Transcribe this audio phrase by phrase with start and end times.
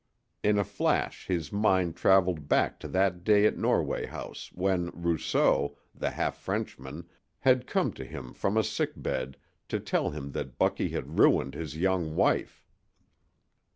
[0.41, 5.77] In a flash his mind traveled back to that day at Norway House when Rousseau,
[5.93, 7.07] the half Frenchman,
[7.41, 9.37] had come to him from a sick bed
[9.67, 12.65] to tell him that Bucky had ruined his young wife.